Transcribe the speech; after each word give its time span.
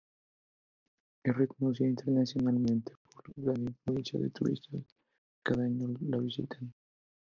Es 1.23 1.37
reconocida 1.37 1.87
internacionalmente 1.87 2.91
por 3.03 3.21
la 3.35 3.43
gran 3.53 3.67
afluencia 3.69 4.19
de 4.19 4.31
turistas 4.31 4.81
que 4.81 4.85
cada 5.53 5.65
año 5.65 5.89
la 5.99 6.17
visitan. 6.17 6.73